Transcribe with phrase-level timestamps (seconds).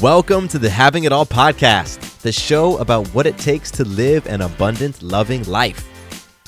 [0.00, 4.26] Welcome to the Having It All podcast, the show about what it takes to live
[4.26, 5.86] an abundant, loving life.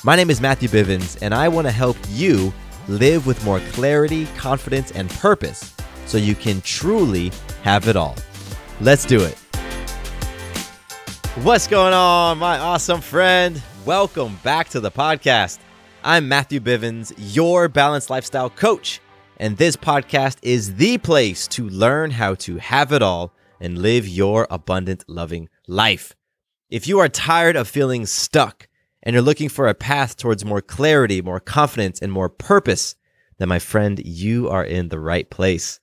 [0.03, 2.51] My name is Matthew Bivens, and I want to help you
[2.87, 5.75] live with more clarity, confidence, and purpose
[6.07, 8.15] so you can truly have it all.
[8.81, 9.37] Let's do it.
[11.43, 13.61] What's going on, my awesome friend?
[13.85, 15.59] Welcome back to the podcast.
[16.03, 18.99] I'm Matthew Bivens, your balanced lifestyle coach,
[19.37, 23.31] and this podcast is the place to learn how to have it all
[23.63, 26.13] and live your abundant, loving life.
[26.69, 28.67] If you are tired of feeling stuck
[29.01, 32.95] and you're looking for a path towards more clarity, more confidence, and more purpose,
[33.37, 35.79] then my friend, you are in the right place.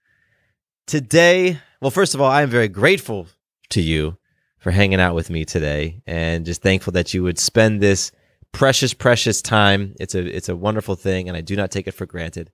[0.86, 3.28] Today, well, first of all, I am very grateful
[3.70, 4.19] to you
[4.58, 8.12] for hanging out with me today and just thankful that you would spend this
[8.53, 9.95] precious, precious time.
[9.98, 12.51] It's a it's a wonderful thing, and I do not take it for granted.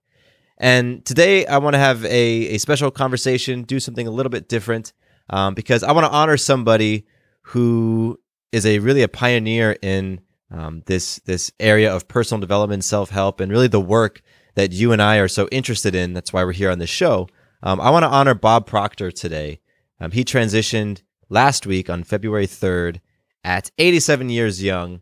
[0.58, 4.48] And today I want to have a, a special conversation, do something a little bit
[4.48, 4.92] different
[5.30, 7.06] um, because I want to honor somebody
[7.42, 8.19] who
[8.52, 13.41] is a really a pioneer in um, this this area of personal development, self help,
[13.41, 14.22] and really the work
[14.54, 16.12] that you and I are so interested in.
[16.12, 17.28] That's why we're here on the show.
[17.62, 19.60] Um, I want to honor Bob Proctor today.
[20.00, 23.00] Um, he transitioned last week on February 3rd
[23.44, 25.00] at 87 years young.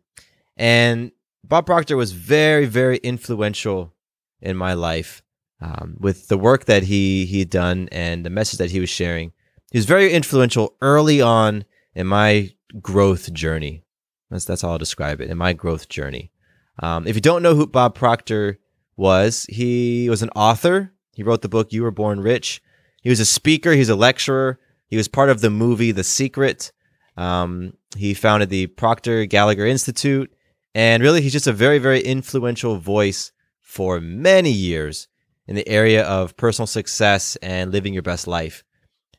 [0.56, 1.12] And
[1.42, 3.92] Bob Proctor was very, very influential
[4.40, 5.22] in my life
[5.60, 8.90] um, with the work that he he had done and the message that he was
[8.90, 9.32] sharing.
[9.74, 11.64] He was very influential early on
[11.96, 13.82] in my growth journey.
[14.30, 16.30] That's that's how I'll describe it in my growth journey.
[16.78, 18.60] Um, if you don't know who Bob Proctor
[18.96, 20.92] was, he was an author.
[21.16, 22.62] He wrote the book "You Were Born Rich."
[23.02, 23.72] He was a speaker.
[23.72, 24.60] He's a lecturer.
[24.86, 26.70] He was part of the movie The Secret.
[27.16, 30.32] Um, he founded the Proctor Gallagher Institute,
[30.76, 35.08] and really, he's just a very, very influential voice for many years
[35.48, 38.62] in the area of personal success and living your best life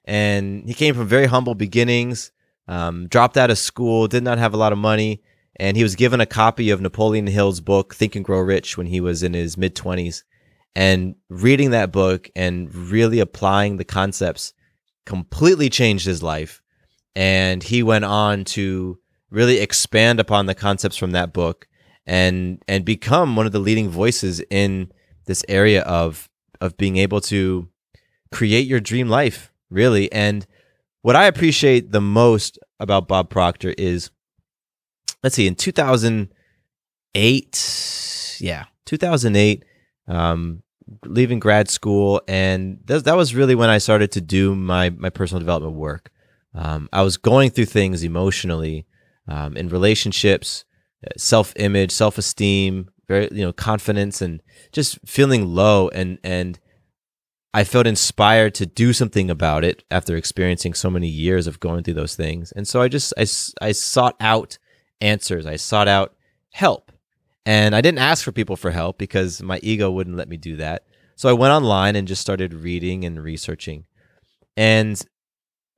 [0.05, 2.31] and he came from very humble beginnings.
[2.67, 5.21] Um, dropped out of school, did not have a lot of money,
[5.57, 8.87] and he was given a copy of Napoleon Hill's book Think and Grow Rich when
[8.87, 10.23] he was in his mid twenties.
[10.75, 14.53] And reading that book and really applying the concepts
[15.05, 16.61] completely changed his life.
[17.15, 18.99] And he went on to
[19.29, 21.67] really expand upon the concepts from that book
[22.05, 24.91] and and become one of the leading voices in
[25.25, 26.29] this area of
[26.61, 27.67] of being able to
[28.31, 30.11] create your dream life really.
[30.11, 30.45] And
[31.01, 34.09] what I appreciate the most about Bob Proctor is,
[35.23, 39.65] let's see, in 2008, yeah, 2008,
[40.07, 40.61] um,
[41.05, 45.09] leaving grad school, and th- that was really when I started to do my my
[45.09, 46.11] personal development work.
[46.53, 48.85] Um, I was going through things emotionally,
[49.27, 50.65] um, in relationships,
[51.05, 56.59] uh, self image, self esteem, very you know confidence, and just feeling low and and
[57.55, 61.83] I felt inspired to do something about it after experiencing so many years of going
[61.83, 62.51] through those things.
[62.51, 63.21] And so I just I,
[63.65, 64.57] I sought out
[64.99, 65.45] answers.
[65.45, 66.13] I sought out
[66.51, 66.91] help.
[67.45, 70.57] And I didn't ask for people for help because my ego wouldn't let me do
[70.57, 70.83] that.
[71.15, 73.85] So I went online and just started reading and researching.
[74.57, 75.01] And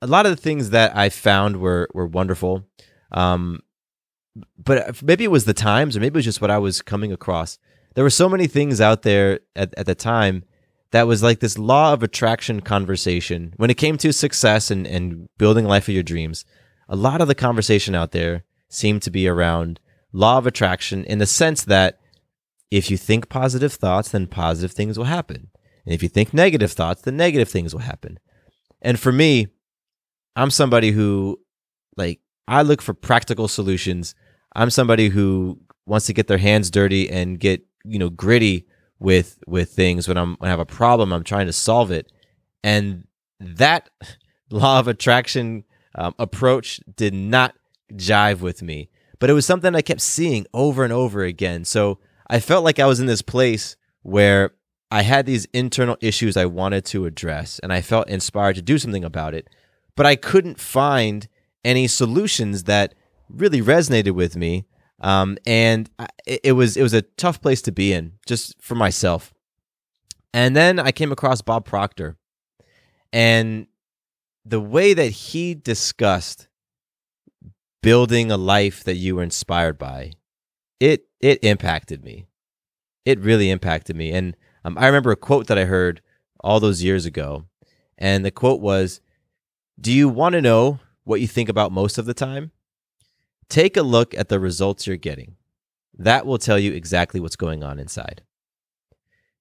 [0.02, 2.64] a lot of the things that I found were were wonderful.
[3.12, 3.60] Um,
[4.58, 7.12] but maybe it was the times or maybe it was just what I was coming
[7.14, 7.60] across.
[7.94, 10.44] There were so many things out there at, at the time
[10.92, 13.54] that was like this law of attraction conversation.
[13.58, 16.46] When it came to success and, and building life of your dreams,
[16.88, 19.80] a lot of the conversation out there seemed to be around
[20.14, 22.00] law of attraction in the sense that
[22.72, 25.50] if you think positive thoughts, then positive things will happen.
[25.86, 28.20] And if you think negative thoughts, then negative things will happen.
[28.82, 29.48] And for me,
[30.36, 31.40] I'm somebody who,
[31.96, 34.16] like, I look for practical solutions.
[34.56, 38.66] I'm somebody who wants to get their hands dirty and get, you know, gritty
[39.00, 42.12] with with things when I'm when I have a problem, I'm trying to solve it.
[42.64, 43.08] And
[43.40, 43.90] that
[44.50, 45.64] law of attraction
[45.96, 47.56] um, approach did not
[47.94, 48.90] jive with me,
[49.20, 51.66] but it was something I kept seeing over and over again.
[51.66, 52.00] So
[52.30, 54.52] I felt like I was in this place where
[54.90, 58.78] I had these internal issues I wanted to address, and I felt inspired to do
[58.78, 59.50] something about it,
[59.96, 61.28] but I couldn't find
[61.66, 62.94] any solutions that
[63.30, 64.66] really resonated with me.
[65.00, 68.76] Um, and I, it was it was a tough place to be in, just for
[68.76, 69.34] myself.
[70.34, 72.18] And then I came across Bob Proctor,
[73.14, 73.68] and
[74.46, 76.48] the way that he discussed
[77.84, 80.14] building a life that you were inspired by,
[80.80, 82.26] it it impacted me.
[83.06, 84.12] It really impacted me.
[84.12, 84.36] And
[84.66, 86.02] um, I remember a quote that I heard
[86.40, 87.46] all those years ago,
[87.98, 89.00] and the quote was,
[89.80, 92.52] "Do you want to know what you think about most of the time?
[93.50, 95.36] Take a look at the results you're getting.
[95.98, 98.22] That will tell you exactly what's going on inside."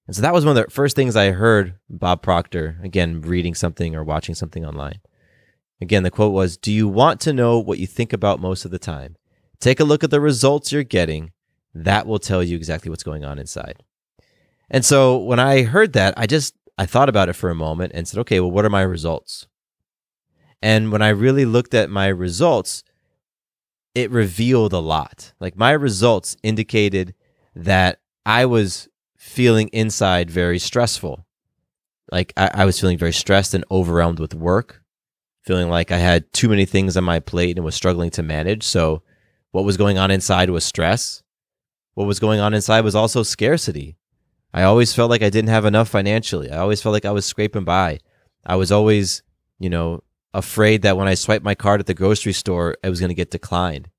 [0.07, 3.53] And so that was one of the first things I heard Bob Proctor, again, reading
[3.53, 5.01] something or watching something online.
[5.81, 8.71] Again, the quote was Do you want to know what you think about most of
[8.71, 9.17] the time?
[9.59, 11.31] Take a look at the results you're getting.
[11.73, 13.83] That will tell you exactly what's going on inside.
[14.69, 17.91] And so when I heard that, I just I thought about it for a moment
[17.95, 19.47] and said, okay, well, what are my results?
[20.61, 22.83] And when I really looked at my results,
[23.97, 25.33] it revealed a lot.
[25.39, 27.15] Like my results indicated
[27.55, 31.25] that I was feeling inside very stressful.
[32.11, 34.83] Like I, I, was feeling very stressed and overwhelmed with work,
[35.43, 38.63] feeling like I had too many things on my plate and was struggling to manage.
[38.63, 39.01] So,
[39.51, 41.23] what was going on inside was stress.
[41.95, 43.97] What was going on inside was also scarcity.
[44.53, 46.51] I always felt like I didn't have enough financially.
[46.51, 47.99] I always felt like I was scraping by.
[48.45, 49.23] I was always,
[49.57, 52.99] you know, afraid that when I swiped my card at the grocery store, I was
[52.99, 53.89] going to get declined.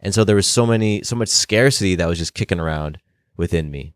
[0.00, 2.98] And so there was so many, so much scarcity that was just kicking around
[3.36, 3.94] within me.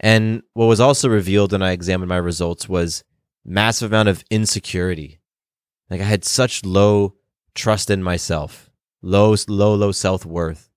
[0.00, 3.04] And what was also revealed when I examined my results was
[3.44, 5.20] massive amount of insecurity.
[5.90, 7.14] Like I had such low
[7.54, 8.70] trust in myself,
[9.02, 10.70] low, low, low self worth.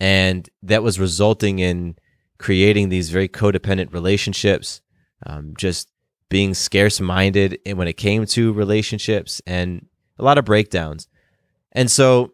[0.00, 1.96] And that was resulting in
[2.38, 4.82] creating these very codependent relationships,
[5.24, 5.88] um, just
[6.34, 9.86] being scarce minded when it came to relationships and
[10.18, 11.06] a lot of breakdowns.
[11.70, 12.32] And so,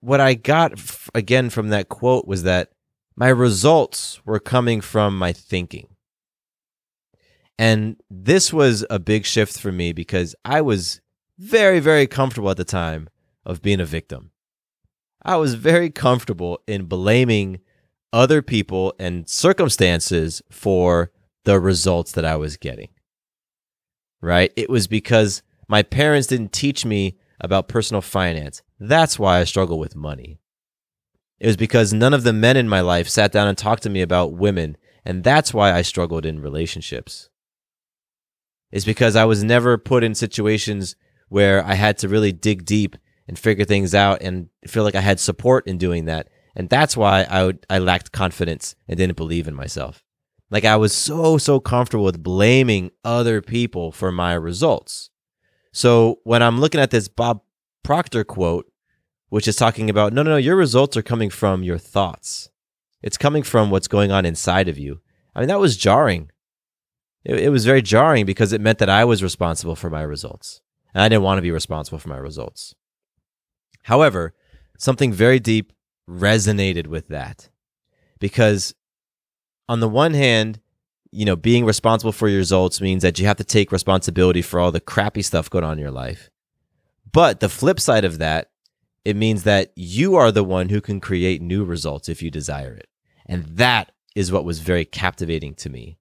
[0.00, 2.70] what I got f- again from that quote was that
[3.14, 5.88] my results were coming from my thinking.
[7.58, 11.02] And this was a big shift for me because I was
[11.36, 13.10] very, very comfortable at the time
[13.44, 14.30] of being a victim.
[15.22, 17.60] I was very comfortable in blaming
[18.10, 21.12] other people and circumstances for
[21.44, 22.88] the results that I was getting.
[24.20, 24.52] Right?
[24.56, 28.62] It was because my parents didn't teach me about personal finance.
[28.78, 30.40] That's why I struggle with money.
[31.38, 33.90] It was because none of the men in my life sat down and talked to
[33.90, 37.30] me about women, and that's why I struggled in relationships.
[38.70, 40.96] It's because I was never put in situations
[41.28, 42.96] where I had to really dig deep
[43.26, 46.28] and figure things out and feel like I had support in doing that.
[46.54, 50.04] And that's why I would, I lacked confidence and didn't believe in myself.
[50.50, 55.10] Like I was so so comfortable with blaming other people for my results.
[55.72, 57.42] So when I'm looking at this Bob
[57.84, 58.70] Proctor quote,
[59.28, 62.50] which is talking about no, no, no, your results are coming from your thoughts.
[63.02, 65.00] It's coming from what's going on inside of you.
[65.34, 66.30] I mean, that was jarring.
[67.24, 70.60] It, it was very jarring because it meant that I was responsible for my results.
[70.92, 72.74] And I didn't want to be responsible for my results.
[73.84, 74.34] However,
[74.78, 75.72] something very deep
[76.08, 77.48] resonated with that
[78.18, 78.74] because,
[79.70, 80.58] on the one hand,
[81.12, 84.58] you know, being responsible for your results means that you have to take responsibility for
[84.58, 86.28] all the crappy stuff going on in your life.
[87.12, 88.50] But the flip side of that
[89.04, 92.74] it means that you are the one who can create new results if you desire
[92.74, 92.88] it.
[93.26, 95.98] And that is what was very captivating to me.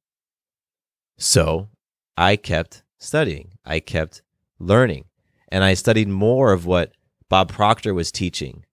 [1.17, 1.69] So
[2.17, 4.21] I kept studying, I kept
[4.57, 5.05] learning,
[5.49, 6.91] and I studied more of what
[7.29, 8.65] Bob Proctor was teaching.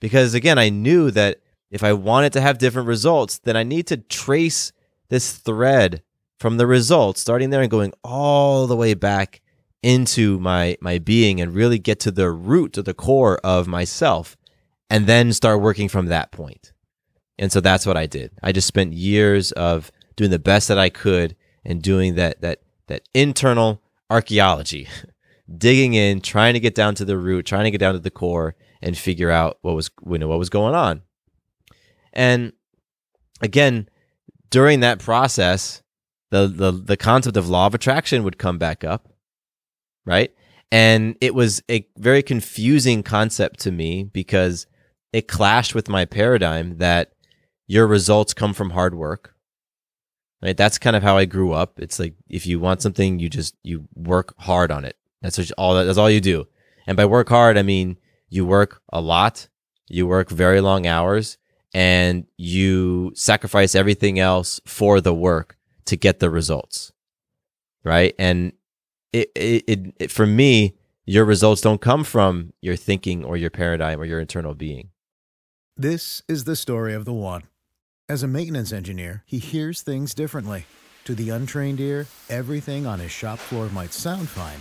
[0.00, 1.41] Because again, I knew that
[1.72, 4.72] if I wanted to have different results, then I need to trace
[5.08, 6.02] this thread
[6.38, 9.40] from the results, starting there and going all the way back
[9.82, 14.36] into my my being and really get to the root to the core of myself
[14.88, 16.72] and then start working from that point.
[17.38, 20.78] and so that's what i did i just spent years of doing the best that
[20.78, 24.86] i could and doing that that that internal archaeology
[25.58, 28.10] digging in trying to get down to the root trying to get down to the
[28.10, 31.02] core and figure out what was you know what was going on
[32.12, 32.52] and
[33.40, 33.88] again
[34.50, 35.82] during that process
[36.30, 39.12] the the the concept of law of attraction would come back up
[40.04, 40.32] right?
[40.70, 44.66] And it was a very confusing concept to me because
[45.12, 47.12] it clashed with my paradigm that
[47.66, 49.34] your results come from hard work,
[50.42, 50.56] Right?
[50.56, 51.78] That's kind of how I grew up.
[51.78, 54.96] It's like if you want something, you just you work hard on it.
[55.20, 56.48] That's all that's all you do.
[56.84, 57.96] And by work hard, I mean
[58.28, 59.46] you work a lot,
[59.88, 61.38] you work very long hours,
[61.74, 66.92] and you sacrifice everything else for the work to get the results.
[67.84, 68.14] Right?
[68.18, 68.52] And
[69.12, 74.00] it, it, it, for me, your results don't come from your thinking or your paradigm
[74.00, 74.90] or your internal being.
[75.76, 77.42] This is the story of the one.
[78.08, 80.66] As a maintenance engineer, he hears things differently.
[81.04, 84.60] To the untrained ear, everything on his shop floor might sound fine,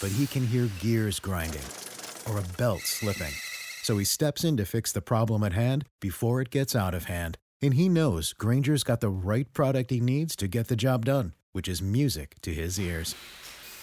[0.00, 1.62] but he can hear gears grinding
[2.28, 3.32] or a belt slipping.
[3.86, 7.04] So he steps in to fix the problem at hand before it gets out of
[7.04, 7.38] hand.
[7.62, 11.34] And he knows Grainger's got the right product he needs to get the job done,
[11.52, 13.14] which is music to his ears.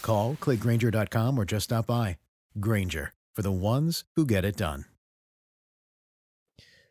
[0.01, 2.17] Call, clickgrainger.com, or just stop by.
[2.59, 4.83] Grainger, for the ones who get it done.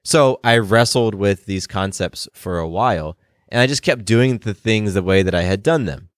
[0.02, 3.19] So I wrestled with these concepts for a while,
[3.50, 6.09] and I just kept doing the things the way that I had done them.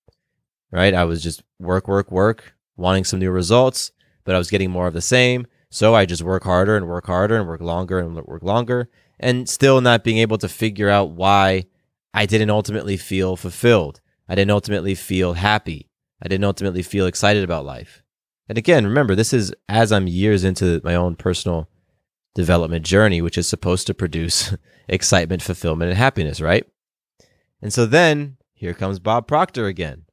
[0.70, 0.94] Right?
[0.94, 3.90] I was just work, work, work, wanting some new results,
[4.22, 5.48] but I was getting more of the same.
[5.74, 8.88] So I just work harder and work harder and work longer and work longer,
[9.18, 11.64] and still not being able to figure out why
[12.14, 14.00] I didn't ultimately feel fulfilled.
[14.28, 15.90] I didn't ultimately feel happy.
[16.22, 18.04] I didn't ultimately feel excited about life.
[18.48, 21.68] And again, remember, this is as I'm years into my own personal
[22.36, 24.54] development journey, which is supposed to produce
[24.88, 26.64] excitement, fulfillment, and happiness, right?
[27.60, 30.04] And so then here comes Bob Proctor again.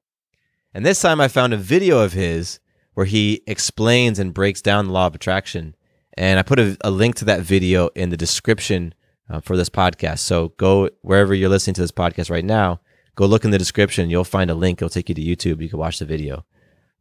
[0.73, 2.59] And this time I found a video of his
[2.93, 5.75] where he explains and breaks down the law of attraction.
[6.17, 8.93] And I put a, a link to that video in the description
[9.29, 10.19] uh, for this podcast.
[10.19, 12.81] So go wherever you're listening to this podcast right now,
[13.15, 14.09] go look in the description.
[14.09, 14.79] You'll find a link.
[14.79, 15.61] It'll take you to YouTube.
[15.61, 16.45] You can watch the video.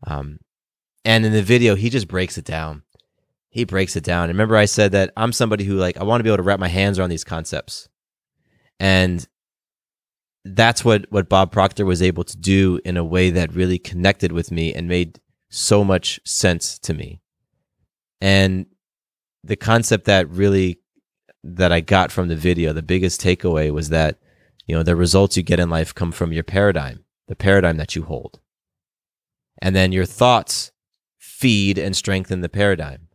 [0.06, 0.38] Um,
[1.04, 2.82] and in the video, he just breaks it down.
[3.48, 4.24] He breaks it down.
[4.24, 6.42] And remember, I said that I'm somebody who like I want to be able to
[6.44, 7.88] wrap my hands around these concepts,
[8.78, 9.26] and
[10.44, 14.30] that's what what Bob Proctor was able to do in a way that really connected
[14.30, 15.18] with me and made
[15.50, 17.20] so much sense to me.
[18.20, 18.66] And
[19.44, 20.80] the concept that really
[21.42, 24.18] that I got from the video, the biggest takeaway was that
[24.66, 27.96] you know the results you get in life come from your paradigm, the paradigm that
[27.96, 28.40] you hold,
[29.60, 30.72] and then your thoughts
[31.18, 33.08] feed and strengthen the paradigm.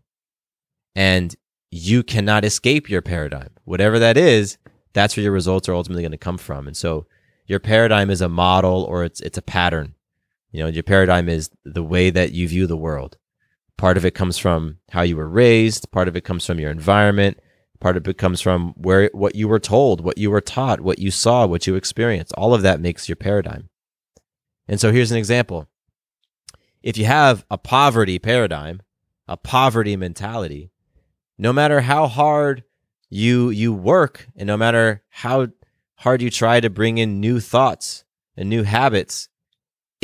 [0.95, 1.35] And
[1.71, 3.49] you cannot escape your paradigm.
[3.65, 4.57] Whatever that is,
[4.93, 6.67] that's where your results are ultimately going to come from.
[6.67, 7.05] And so
[7.47, 9.94] your paradigm is a model or it's it's a pattern.
[10.55, 13.17] You know, your paradigm is the way that you view the world.
[13.75, 16.71] Part of it comes from how you were raised, part of it comes from your
[16.71, 17.41] environment,
[17.81, 20.97] part of it comes from where what you were told, what you were taught, what
[20.97, 22.31] you saw, what you experienced.
[22.37, 23.67] All of that makes your paradigm.
[24.65, 25.67] And so here's an example
[26.81, 28.81] if you have a poverty paradigm,
[29.27, 30.71] a poverty mentality,
[31.37, 32.63] no matter how hard
[33.09, 35.49] you you work and no matter how
[35.95, 38.05] hard you try to bring in new thoughts
[38.37, 39.27] and new habits,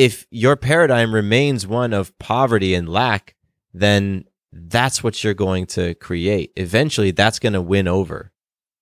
[0.02, 3.36] if your paradigm remains one of poverty and lack,
[3.72, 6.52] then that's what you're going to create.
[6.56, 8.32] Eventually, that's going to win over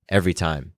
[0.08, 0.72] every time.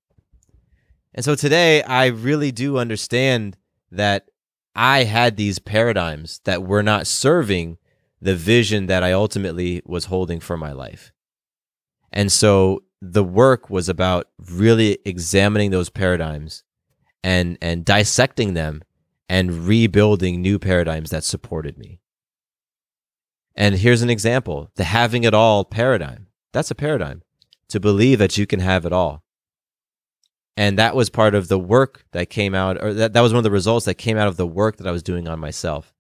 [1.13, 3.55] And so today, I really do understand
[3.91, 4.31] that
[4.75, 7.77] I had these paradigms that were not serving
[8.19, 11.13] the vision that I ultimately was holding for my life.
[12.12, 16.63] And so the work was about really examining those paradigms
[17.24, 18.81] and and dissecting them
[19.31, 22.00] and rebuilding new paradigms that supported me.
[23.55, 26.27] And here's an example, the having it all paradigm.
[26.51, 27.21] That's a paradigm.
[27.69, 29.23] To believe that you can have it all
[30.57, 33.39] and that was part of the work that came out or that, that was one
[33.39, 35.93] of the results that came out of the work that i was doing on myself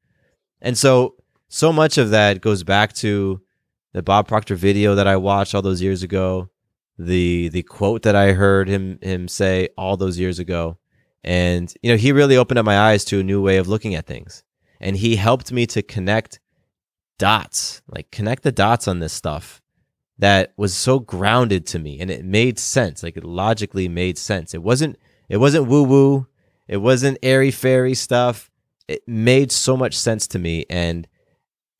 [0.61, 1.15] and so
[1.47, 3.41] so much of that goes back to
[3.93, 6.49] the bob proctor video that i watched all those years ago
[6.97, 10.77] the the quote that i heard him him say all those years ago
[11.23, 13.95] and you know he really opened up my eyes to a new way of looking
[13.95, 14.43] at things.
[14.79, 16.39] And he helped me to connect
[17.19, 19.61] dots like connect the dots on this stuff
[20.17, 21.99] that was so grounded to me.
[21.99, 24.53] And it made sense like it logically made sense.
[24.53, 24.97] It wasn't
[25.29, 26.27] it wasn't woo woo
[26.67, 28.49] it wasn't airy fairy stuff.
[28.87, 30.65] It made so much sense to me.
[30.69, 31.07] And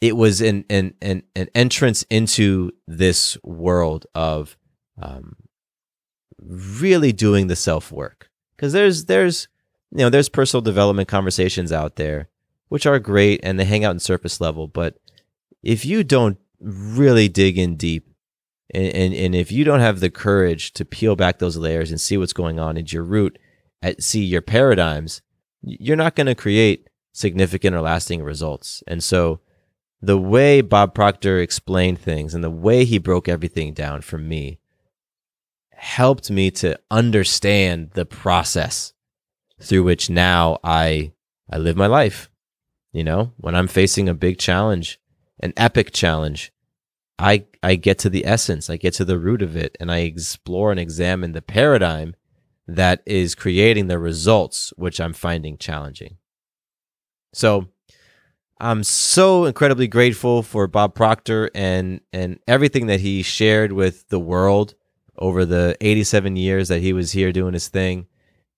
[0.02, 4.58] it was an an an, an entrance into this world of
[5.02, 5.36] um,
[6.40, 8.31] really doing the self work
[8.62, 9.48] because there's there's
[9.90, 12.30] you know there's personal development conversations out there
[12.70, 15.00] which are great and they hang out in surface level but
[15.64, 18.08] if you don't really dig in deep
[18.74, 22.00] and, and, and if you don't have the courage to peel back those layers and
[22.00, 23.38] see what's going on at your root,
[23.82, 25.22] at, see your paradigms,
[25.62, 28.82] you're not going to create significant or lasting results.
[28.88, 29.42] And so
[30.02, 34.60] the way Bob Proctor explained things and the way he broke everything down for me
[35.82, 38.94] helped me to understand the process.
[39.60, 41.12] through which now I
[41.52, 42.30] I live my life.
[42.94, 45.00] You know, when I'm facing a big challenge,
[45.40, 46.52] an epic challenge,
[47.20, 50.00] I I get to the essence, I get to the root of it and I
[50.00, 52.16] explore and examine the paradigm
[52.68, 56.18] that is creating the results which I'm finding challenging.
[57.34, 57.70] So,
[58.60, 64.20] I'm so incredibly grateful for Bob Proctor and and everything that he shared with the
[64.20, 64.76] world
[65.22, 68.08] over the 87 years that he was here doing his thing.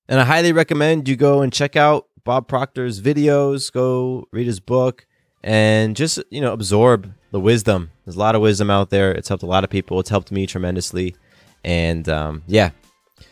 [0.08, 4.60] And I highly recommend you go and check out Bob Proctor's videos, go read his
[4.60, 5.05] book,
[5.43, 7.91] and just, you know, absorb the wisdom.
[8.05, 9.12] There's a lot of wisdom out there.
[9.12, 10.00] It's helped a lot of people.
[10.00, 11.15] It's helped me tremendously.
[11.63, 12.72] And um, yeah.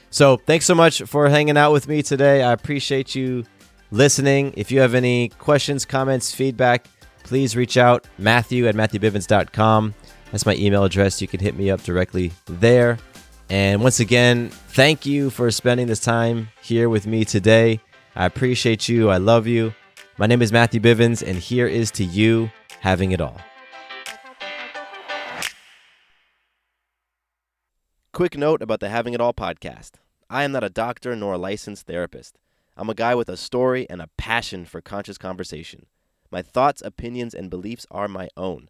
[0.10, 2.44] So thanks so much for hanging out with me today.
[2.44, 3.46] I appreciate you
[3.92, 4.54] listening.
[4.58, 6.88] If you have any questions, comments, feedback,
[7.24, 8.08] please reach out.
[8.18, 9.94] Matthew at MatthewBivens.com.
[10.32, 11.22] That's my email address.
[11.22, 12.98] You can hit me up directly there.
[13.52, 17.82] And once again, thank you for spending this time here with me today.
[18.16, 19.10] I appreciate you.
[19.10, 19.74] I love you.
[20.18, 23.42] My name is Matthew Bivens, and here is to you having it all.
[28.14, 29.96] Quick note about the Having It All podcast
[30.30, 32.40] I am not a doctor nor a licensed therapist.
[32.78, 35.88] I'm a guy with a story and a passion for conscious conversation.
[36.32, 38.70] My thoughts, opinions, and beliefs are my own.